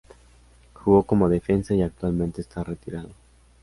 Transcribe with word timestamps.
Jugó 0.73 1.03
como 1.03 1.29
defensa 1.29 1.75
y 1.75 1.83
actualmente 1.83 2.41
está 2.41 2.63
retirado. 2.63 3.09